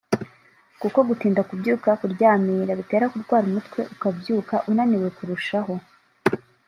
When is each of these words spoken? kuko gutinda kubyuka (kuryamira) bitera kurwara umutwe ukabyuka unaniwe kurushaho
kuko 0.81 0.99
gutinda 1.09 1.41
kubyuka 1.49 1.89
(kuryamira) 2.01 2.73
bitera 2.79 3.05
kurwara 3.11 3.45
umutwe 3.47 3.79
ukabyuka 3.93 4.55
unaniwe 4.69 5.07
kurushaho 5.17 5.73